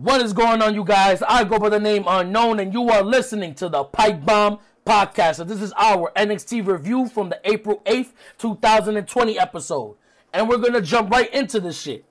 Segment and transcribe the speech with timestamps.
[0.00, 1.22] What is going on, you guys?
[1.28, 5.34] I go by the name Unknown, and you are listening to the Pipe Bomb Podcast.
[5.34, 9.96] So this is our NXT review from the April 8th, 2020 episode.
[10.32, 12.06] And we're to jump right into this shit.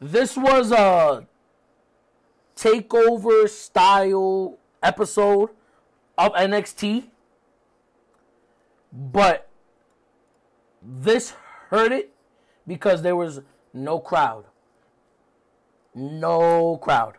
[0.00, 1.26] This was a
[2.54, 5.50] takeover style episode
[6.16, 7.08] of NXT.
[8.92, 9.48] But
[10.80, 11.34] this
[11.70, 12.14] hurt it
[12.64, 13.40] because there was
[13.74, 14.44] no crowd.
[15.96, 17.14] No crowd.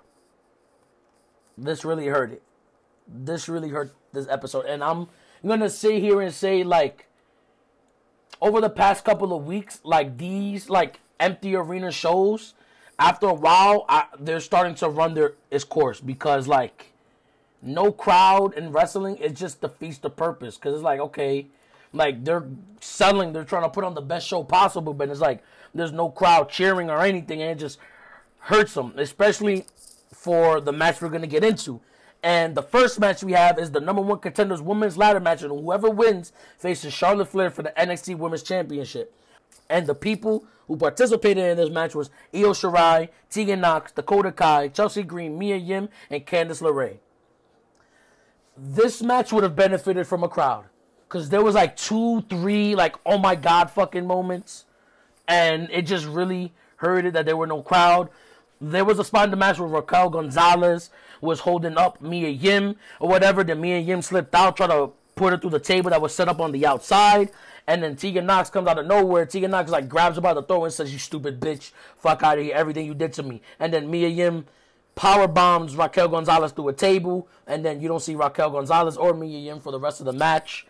[1.58, 2.44] This really hurt it.
[3.08, 4.66] This really hurt this episode.
[4.68, 5.08] And I'm
[5.46, 7.08] gonna sit here and say like
[8.40, 12.54] over the past couple of weeks, like these like empty arena shows,
[13.00, 16.94] after a while, I, they're starting to run their its course because like
[17.64, 20.56] no crowd in wrestling, is just defeats the purpose.
[20.56, 21.48] Because it's like okay,
[21.94, 22.46] like they're
[22.80, 26.10] selling, they're trying to put on the best show possible, but it's like there's no
[26.10, 27.80] crowd cheering or anything, and it just
[28.40, 29.66] hurts them, especially
[30.14, 31.82] for the match we're gonna get into.
[32.24, 35.52] And the first match we have is the number one contenders women's ladder match, and
[35.52, 39.14] whoever wins faces Charlotte Flair for the NXT Women's Championship.
[39.70, 44.70] And the people who participated in this match was Io Shirai, Tegan Nox, Dakota Kai,
[44.70, 46.98] Chelsea Green, Mia Yim, and Candice LeRae.
[48.58, 50.66] This match would have benefited from a crowd.
[51.08, 54.66] Because there was like two, three, like, oh my god fucking moments.
[55.28, 58.10] And it just really hurted that there were no crowd.
[58.60, 60.90] There was a spot in the match where Raquel Gonzalez
[61.22, 63.44] was holding up Mia Yim or whatever.
[63.44, 66.28] Then Mia Yim slipped out, tried to put her through the table that was set
[66.28, 67.32] up on the outside.
[67.68, 69.26] And then Tegan Nox comes out of nowhere.
[69.26, 72.38] Tegan Nox like grabs her by the throat and says, "You stupid bitch, fuck out
[72.38, 72.56] of here!
[72.56, 74.46] Everything you did to me." And then Mia Yim
[74.96, 79.14] power bombs Raquel Gonzalez through a table, and then you don't see Raquel Gonzalez or
[79.14, 80.66] Mia Yim for the rest of the match.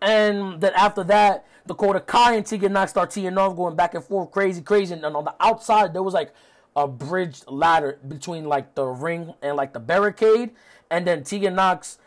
[0.00, 4.04] And then after that, Dakota Kai and Tegan Nox start teeing off, going back and
[4.04, 4.94] forth, crazy, crazy.
[4.94, 6.32] And on the outside, there was like
[6.76, 10.50] a bridged ladder between like the ring and like the barricade,
[10.90, 11.98] and then Tegan Nox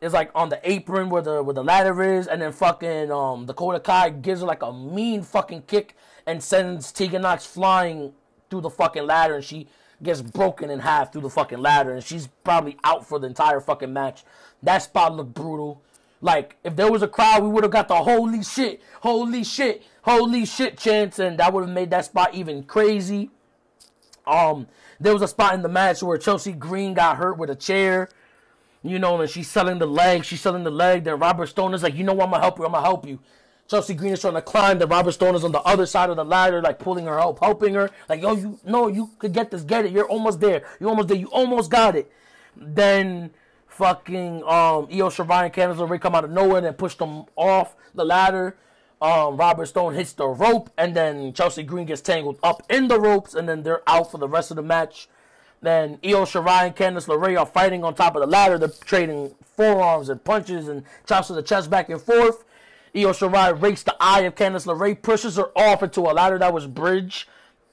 [0.00, 3.46] is like on the apron where the where the ladder is, and then fucking um
[3.46, 5.96] Dakota Kai gives her like a mean fucking kick
[6.26, 8.12] and sends Tegan Nox flying
[8.50, 9.66] through the fucking ladder, and she
[10.02, 13.60] gets broken in half through the fucking ladder, and she's probably out for the entire
[13.60, 14.24] fucking match.
[14.62, 15.82] That spot looked brutal.
[16.20, 19.82] Like if there was a crowd, we would have got the holy shit, holy shit,
[20.02, 23.30] holy shit chance, and that would have made that spot even crazy.
[24.26, 24.66] Um,
[25.00, 28.08] there was a spot in the match where Chelsea Green got hurt with a chair.
[28.84, 30.24] You know, and she's selling the leg.
[30.24, 31.04] She's selling the leg.
[31.04, 32.64] Then Robert Stone is like, you know what, I'm gonna help you.
[32.64, 33.20] I'm gonna help you.
[33.68, 34.78] Chelsea Green is trying to climb.
[34.78, 37.38] Then Robert Stone is on the other side of the ladder, like pulling her up,
[37.38, 37.90] helping her.
[38.08, 39.62] Like, yo, you no, you could get this.
[39.62, 39.92] Get it.
[39.92, 40.64] You're almost there.
[40.80, 41.16] You're almost there.
[41.16, 42.10] You almost got it.
[42.56, 43.30] Then
[43.68, 47.74] fucking um Io Shirai and Candice LeRae come out of nowhere and push them off
[47.94, 48.56] the ladder.
[49.02, 53.00] Um, Robert Stone hits the rope, and then Chelsea Green gets tangled up in the
[53.00, 55.08] ropes, and then they're out for the rest of the match.
[55.60, 58.58] Then Io Shirai and Candice LeRae are fighting on top of the ladder.
[58.58, 62.44] They're trading forearms and punches and chops to the chest back and forth.
[62.94, 66.54] Io Shirai rakes the eye of Candice LeRae, pushes her off into a ladder that
[66.54, 67.28] was bridged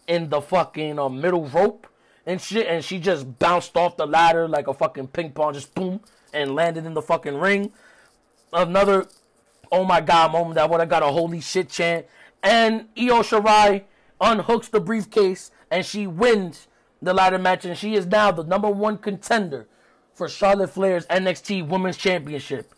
[0.08, 1.86] in the fucking uh, middle rope
[2.26, 5.76] and shit, and she just bounced off the ladder like a fucking ping pong, just
[5.76, 6.00] boom,
[6.34, 7.72] and landed in the fucking ring.
[8.52, 9.08] Another
[9.72, 12.06] oh my god moment that would have got a holy shit chant.
[12.41, 13.84] And Io Shirai
[14.22, 16.68] unhooks the briefcase and she wins
[17.02, 19.68] the ladder match, and she is now the number one contender
[20.13, 22.74] for Charlotte Flair's NXT Women's Championship.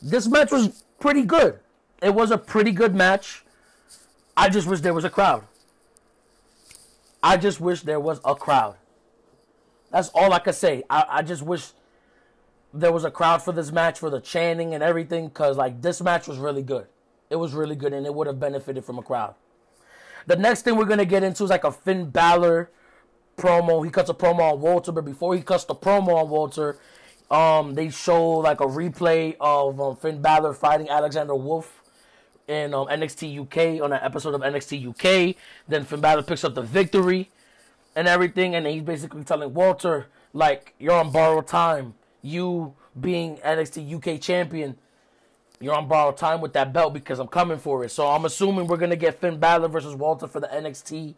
[0.00, 1.60] This match was pretty good.
[2.02, 3.44] It was a pretty good match.
[4.36, 5.44] I just wish there was a crowd.
[7.22, 8.76] I just wish there was a crowd.
[9.90, 10.82] That's all I could say.
[10.90, 11.72] I, I just wish
[12.74, 16.02] there was a crowd for this match for the chanting and everything because like this
[16.02, 16.86] match was really good.
[17.30, 19.34] It was really good and it would have benefited from a crowd.
[20.26, 22.70] The next thing we're gonna get into is like a Finn Balor
[23.36, 23.84] promo.
[23.84, 26.76] He cuts a promo on Walter, but before he cuts the promo on Walter,
[27.30, 31.80] um, they show like a replay of um, Finn Balor fighting Alexander Wolfe
[32.48, 35.36] in um, NXT UK on an episode of NXT UK.
[35.68, 37.30] Then Finn Balor picks up the victory
[37.94, 41.94] and everything, and he's basically telling Walter like you're on borrowed time
[42.24, 44.76] you being NXT UK champion,
[45.60, 47.90] you're on borrowed time with that belt because I'm coming for it.
[47.90, 51.14] So I'm assuming we're gonna get Finn Balor versus Walter for the NXT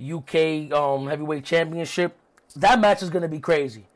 [0.00, 2.16] UK um, Heavyweight Championship.
[2.54, 3.86] That match is gonna be crazy.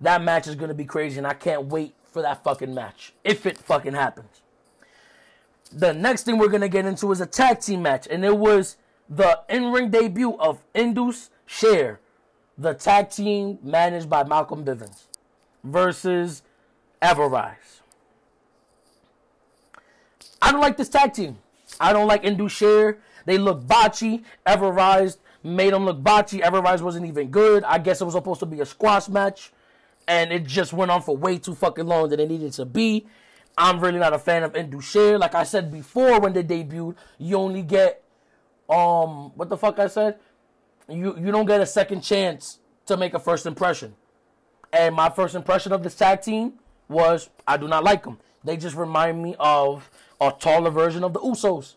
[0.00, 3.44] That match is gonna be crazy, and I can't wait for that fucking match if
[3.44, 4.42] it fucking happens.
[5.72, 8.76] The next thing we're gonna get into is a tag team match, and it was
[9.08, 11.98] the in-ring debut of Indus Sher,
[12.56, 15.06] the tag team managed by Malcolm Bivens
[15.64, 16.42] versus
[17.02, 17.82] Ever-Rise.
[20.42, 21.38] I don't like this tag team.
[21.78, 22.98] I don't like Indus Sher.
[23.26, 24.24] They look botchy.
[24.46, 26.40] Ever-Rise made them look botchy.
[26.40, 27.64] Everrise wasn't even good.
[27.64, 29.52] I guess it was supposed to be a squash match,
[30.08, 33.06] and it just went on for way too fucking long than it needed to be.
[33.56, 35.18] I'm really not a fan of Indus Sher.
[35.18, 38.02] Like I said before when they debuted, you only get
[38.68, 40.18] um what the fuck I said?
[40.88, 43.94] You you don't get a second chance to make a first impression.
[44.72, 46.54] And my first impression of this tag team
[46.88, 48.18] was I do not like them.
[48.44, 49.90] They just remind me of
[50.20, 51.74] a taller version of the Usos.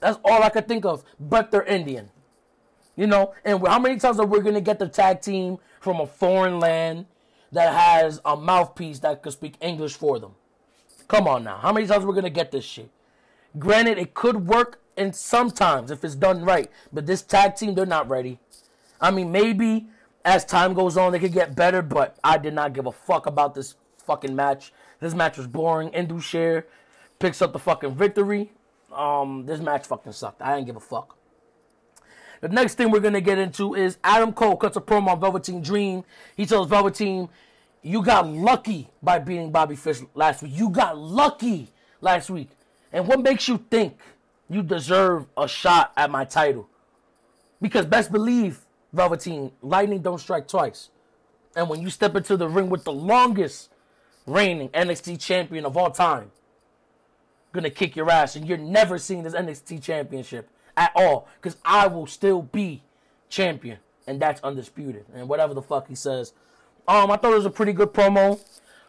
[0.00, 1.04] That's all I could think of.
[1.20, 2.10] But they're Indian.
[2.96, 6.06] You know, and how many times are we gonna get the tag team from a
[6.06, 7.06] foreign land
[7.52, 10.32] that has a mouthpiece that could speak English for them?
[11.08, 11.58] Come on now.
[11.58, 12.90] How many times are we gonna get this shit?
[13.58, 16.70] Granted, it could work and sometimes if it's done right.
[16.92, 18.38] But this tag team, they're not ready.
[19.00, 19.88] I mean, maybe
[20.24, 23.26] as time goes on, they could get better, but I did not give a fuck
[23.26, 24.72] about this fucking match.
[25.00, 25.88] This match was boring.
[25.90, 26.66] Indus Sher
[27.18, 28.52] picks up the fucking victory.
[28.92, 30.42] Um, this match fucking sucked.
[30.42, 31.16] I didn't give a fuck.
[32.40, 35.62] The next thing we're gonna get into is Adam Cole cuts a promo on Velveteen
[35.62, 36.04] Dream.
[36.36, 37.28] He tells Velveteen,
[37.82, 40.52] "You got lucky by beating Bobby Fish last week.
[40.54, 42.50] You got lucky last week.
[42.92, 43.98] And what makes you think
[44.50, 46.68] you deserve a shot at my title?"
[47.60, 48.61] Because best believe,
[48.92, 50.90] Velveteen, lightning don't strike twice.
[51.56, 53.70] And when you step into the ring with the longest
[54.26, 56.30] reigning NXT champion of all time,
[57.52, 61.86] gonna kick your ass, and you're never seeing this NXT championship at all because I
[61.86, 62.82] will still be
[63.28, 65.04] champion, and that's undisputed.
[65.14, 66.32] And whatever the fuck he says,
[66.88, 68.40] um, I thought it was a pretty good promo.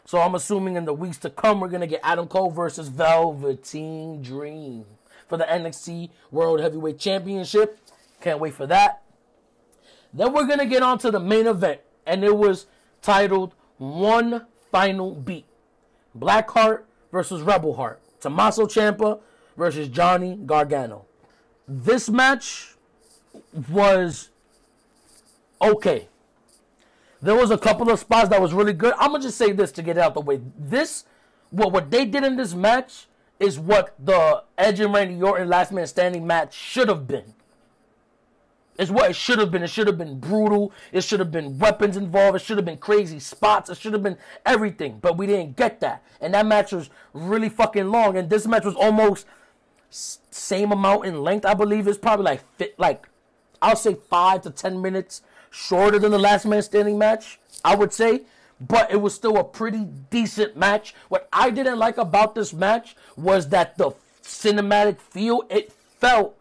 [0.06, 4.22] So I'm assuming in the weeks to come we're gonna get Adam Cole versus Velveteen
[4.22, 4.86] Dream
[5.28, 7.80] for the NXT World Heavyweight Championship.
[8.20, 9.02] Can't wait for that.
[10.14, 12.68] Then we're gonna get on to the main event, and it was
[13.02, 15.46] titled One Final Beat.
[16.18, 18.02] Blackheart versus Rebel Heart.
[18.20, 19.20] Tommaso Ciampa
[19.58, 21.06] versus Johnny Gargano
[21.68, 22.76] this match
[23.70, 24.30] was
[25.62, 26.08] okay.
[27.22, 28.94] There was a couple of spots that was really good.
[28.98, 30.42] I'm gonna just say this to get out the way.
[30.58, 31.06] This,
[31.52, 33.08] what what they did in this match
[33.40, 37.34] is what the Edge and Randy Orton Last Man Standing match should have been.
[38.78, 39.64] It's what it should have been.
[39.64, 40.72] It should have been brutal.
[40.92, 42.36] It should have been weapons involved.
[42.36, 43.70] It should have been crazy spots.
[43.70, 45.00] It should have been everything.
[45.02, 46.04] But we didn't get that.
[46.20, 48.18] And that match was really fucking long.
[48.18, 49.28] And this match was almost
[49.90, 51.46] same amount in length.
[51.46, 53.08] I believe it's probably like fit like
[53.62, 55.22] I'll say five to ten minutes
[55.52, 57.40] shorter than the last man standing match.
[57.64, 58.24] I would say,
[58.60, 60.96] but it was still a pretty decent match.
[61.10, 63.92] What I didn't like about this match was that the
[64.24, 66.38] cinematic feel it felt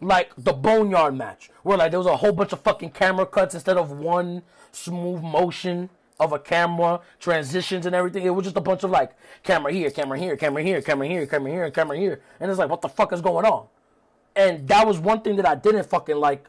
[0.00, 3.54] like the Boneyard match, where like there was a whole bunch of fucking camera cuts
[3.54, 4.42] instead of one
[4.72, 8.24] smooth motion of a camera, transitions and everything.
[8.24, 9.12] It was just a bunch of like
[9.42, 12.22] camera here, camera here, camera here, camera here, camera here, camera here.
[12.40, 13.66] And it's like, what the fuck is going on?
[14.36, 16.46] And that was one thing that I didn't fucking like.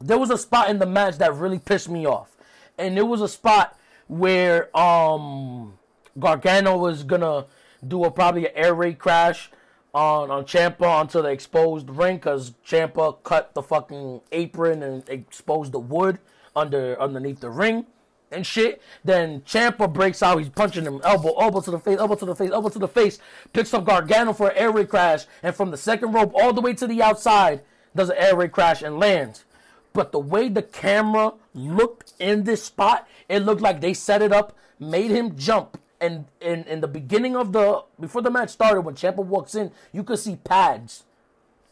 [0.00, 2.36] There was a spot in the match that really pissed me off.
[2.78, 3.78] And it was a spot
[4.08, 5.78] where um
[6.18, 7.46] Gargano was gonna
[7.86, 9.50] do a probably an air raid crash
[9.94, 15.72] on on Ciampa onto the exposed ring because Ciampa cut the fucking apron and exposed
[15.72, 16.18] the wood
[16.54, 17.86] under underneath the ring
[18.30, 18.82] and shit.
[19.04, 20.38] Then Ciampa breaks out.
[20.38, 22.88] He's punching him elbow, elbow to the face, elbow to the face, elbow to the
[22.88, 23.18] face.
[23.52, 26.60] Picks up Gargano for an air raid crash, and from the second rope all the
[26.60, 27.62] way to the outside,
[27.94, 29.44] does an air raid crash and lands.
[29.92, 34.32] But the way the camera looked in this spot, it looked like they set it
[34.32, 35.78] up, made him jump.
[36.00, 39.72] And in, in the beginning of the before the match started, when Ciampa walks in,
[39.92, 41.04] you could see pads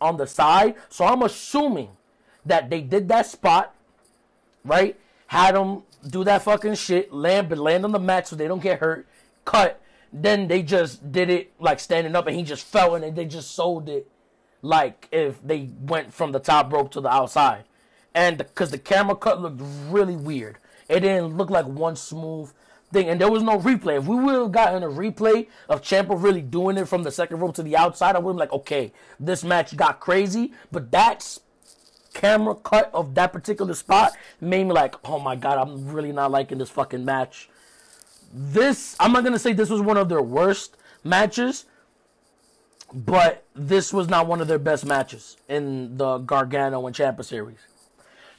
[0.01, 0.77] on the side.
[0.89, 1.91] So I'm assuming
[2.47, 3.75] that they did that spot,
[4.65, 4.99] right?
[5.27, 8.63] Had him do that fucking shit, land but land on the mat so they don't
[8.63, 9.07] get hurt,
[9.45, 9.81] cut.
[10.13, 13.53] Then they just did it like standing up and he just fell and they just
[13.53, 14.09] sold it
[14.63, 17.65] like if they went from the top rope to the outside.
[18.15, 20.59] And because the camera cut looked really weird.
[20.89, 22.53] It didn't look like one smooth
[22.95, 23.11] thing.
[23.11, 23.99] And there was no replay.
[23.99, 27.41] If we would have gotten a replay of Ciampa really doing it from the second
[27.41, 30.55] rope to the outside, I would have been like, okay, this match got crazy.
[30.73, 31.41] But that's
[32.15, 36.31] camera cut of that particular spot made me like, oh my god, I'm really not
[36.31, 37.51] liking this fucking match.
[38.33, 41.67] This, I'm not gonna say this was one of their worst matches,
[42.93, 47.59] but this was not one of their best matches in the Gargano and Ciampa series.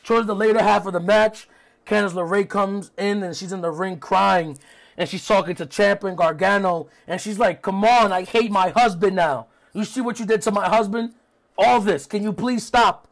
[0.04, 1.48] Towards the later half of the match,
[1.86, 4.58] Candice LeRae comes in and she's in the ring crying,
[4.98, 8.70] and she's talking to Ciampa and Gargano, and she's like, "Come on, I hate my
[8.70, 9.48] husband now.
[9.74, 11.14] You see what you did to my husband?
[11.58, 12.06] All this.
[12.06, 13.08] Can you please stop?"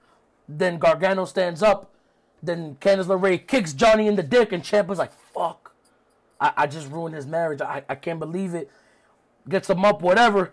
[0.47, 1.89] Then Gargano stands up.
[2.41, 5.73] Then Candice LeRae kicks Johnny in the dick, and Ciampa's like, fuck.
[6.41, 7.61] I, I just ruined his marriage.
[7.61, 8.69] I, I can't believe it.
[9.47, 10.51] Gets him up, whatever.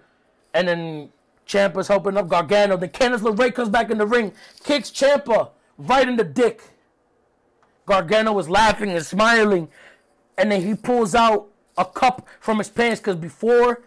[0.54, 1.10] And then
[1.46, 2.76] Ciampa's helping up Gargano.
[2.76, 6.62] Then Candice LeRae comes back in the ring, kicks Ciampa right in the dick.
[7.90, 9.68] Gargano was laughing and smiling,
[10.38, 13.82] and then he pulls out a cup from his pants because before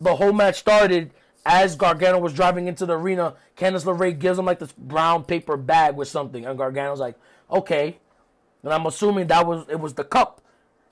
[0.00, 1.10] the whole match started,
[1.44, 5.56] as Gargano was driving into the arena, Candice LeRae gives him like this brown paper
[5.56, 7.16] bag with something, and Gargano's like,
[7.50, 7.98] "Okay,"
[8.62, 10.40] and I'm assuming that was it was the cup,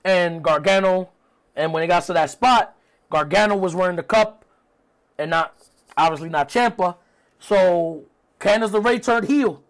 [0.03, 1.11] and Gargano,
[1.55, 2.75] and when he got to that spot,
[3.09, 4.43] Gargano was wearing the cup,
[5.17, 5.55] and not
[5.95, 6.97] obviously not Ciampa.
[7.39, 8.03] so
[8.41, 9.63] Candice LeRae turned heel.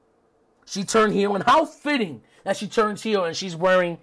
[0.65, 3.97] She turned heel, and how fitting that she turns heel and she's wearing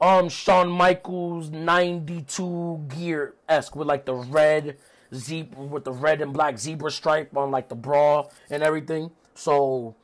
[0.00, 4.76] um Shawn Michaels 92 gear esque with like the red
[5.14, 9.12] zebra with the red and black zebra stripe on like the bra and everything.
[9.34, 9.94] So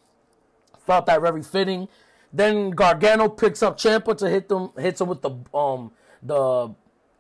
[0.86, 1.88] felt that very fitting.
[2.32, 5.90] Then Gargano picks up Ciampa to hit them hits him with the um
[6.22, 6.72] the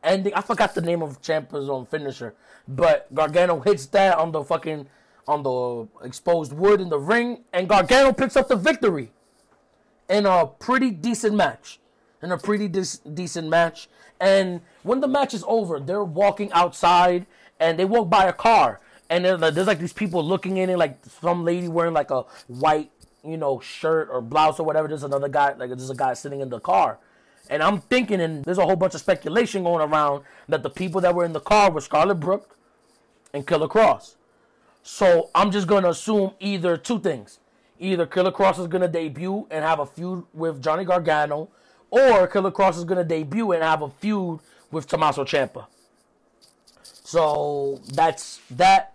[0.04, 0.32] ending.
[0.32, 2.36] I forgot the name of Ciampa's um finisher,
[2.68, 4.86] but Gargano hits that on the fucking
[5.26, 9.10] on the exposed wood in the ring, and Gargano picks up the victory
[10.08, 11.78] in a pretty decent match.
[12.22, 13.88] In a pretty de- decent match.
[14.20, 17.26] And when the match is over, they're walking outside
[17.58, 18.80] and they walk by a car.
[19.10, 22.22] And there's, there's like these people looking in it, like some lady wearing like a
[22.46, 22.90] white,
[23.24, 24.86] you know, shirt or blouse or whatever.
[24.86, 26.98] There's another guy, like there's a guy sitting in the car.
[27.50, 31.00] And I'm thinking, and there's a whole bunch of speculation going around that the people
[31.00, 32.56] that were in the car were Scarlett Brook
[33.34, 34.14] and Killer Kross.
[34.82, 37.38] So I'm just gonna assume either two things
[37.82, 41.48] either Killer Kross is gonna debut and have a feud with Johnny Gargano,
[41.90, 45.66] or Killer Kross is gonna debut and have a feud with Tommaso Ciampa.
[46.82, 48.94] So that's that.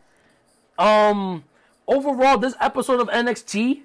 [0.80, 1.44] Um,
[1.88, 3.82] overall, this episode of NXT,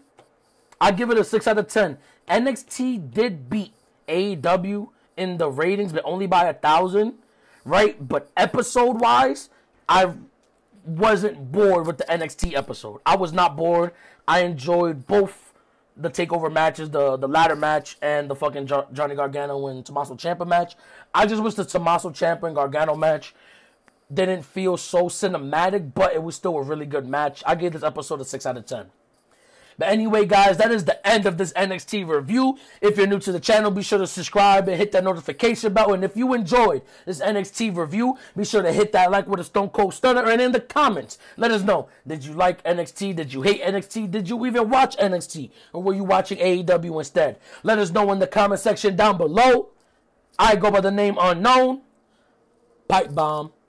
[0.81, 1.99] I give it a six out of ten.
[2.29, 3.73] NXT did beat
[4.09, 7.15] AEW in the ratings, but only by a thousand,
[7.65, 7.97] right?
[8.07, 9.51] But episode wise,
[9.89, 10.13] I
[10.85, 13.01] wasn't bored with the NXT episode.
[13.07, 13.93] I was not bored.
[14.27, 15.53] I enjoyed both
[15.97, 20.15] the takeover matches, the the ladder match and the fucking jo- Johnny Gargano and Tommaso
[20.15, 20.77] Ciampa match.
[21.15, 23.35] I just wish the Tommaso Ciampa and Gargano match
[24.13, 27.43] didn't feel so cinematic, but it was still a really good match.
[27.47, 28.87] I gave this episode a six out of ten.
[29.83, 32.57] But anyway, guys, that is the end of this NXT review.
[32.81, 35.93] If you're new to the channel, be sure to subscribe and hit that notification bell.
[35.93, 39.45] And if you enjoyed this NXT review, be sure to hit that like with a
[39.45, 40.25] Stone Cold Stunner.
[40.25, 43.17] And in the comments, let us know did you like NXT?
[43.17, 44.09] Did you hate NXT?
[44.09, 45.51] Did you even watch NXT?
[45.73, 47.41] Or were you watching AEW instead?
[47.65, 49.71] Let us know in the comment section down below.
[50.39, 51.81] I go by the name Unknown.
[52.87, 53.53] Pipe Bomb.